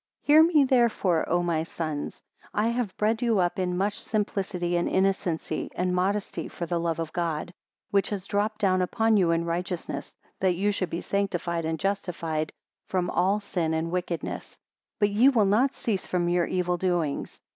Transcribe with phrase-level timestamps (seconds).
[0.27, 2.23] 96 Hear me therefore, O my sons!
[2.55, 6.97] I have bred you up in much simplicity, and innocency, and modesty, for the love
[6.97, 7.53] of God,
[7.91, 12.51] which has dropped down upon you in righteousness, that you should be sanctified and justified
[12.87, 14.57] from all sin and wickedness;
[14.97, 17.39] but ye will not cease from your evil doings.